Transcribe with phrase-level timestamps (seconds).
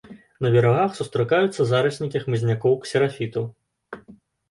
[0.45, 3.51] На берагах сустракаюцца зараснікі хмызнякоў-ксерафітаў.